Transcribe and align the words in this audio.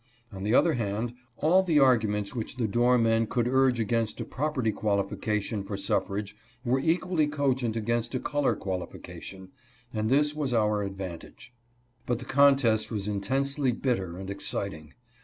On 0.33 0.41
the 0.41 0.55
other 0.55 0.73
hand, 0.73 1.13
all 1.37 1.61
the 1.61 1.77
arguments 1.79 2.33
which 2.33 2.55
the 2.55 2.67
Dorr 2.67 2.97
men 2.97 3.27
could 3.27 3.47
urge 3.47 3.79
against 3.79 4.19
a 4.19 4.25
property 4.25 4.71
qualification 4.71 5.61
for 5.63 5.77
suffrage 5.77 6.35
were 6.65 6.79
equally 6.79 7.27
cogent 7.27 7.75
against 7.75 8.15
a 8.15 8.19
color 8.19 8.55
qualification, 8.55 9.49
and 9.93 10.09
this 10.09 10.33
was 10.35 10.55
our 10.55 10.81
advantage. 10.81 11.53
But 12.07 12.17
the 12.17 12.25
contest 12.25 12.89
was 12.89 13.07
intensely 13.07 13.71
bitter 13.71 14.17
and 14.17 14.31
exciting. 14.31 14.95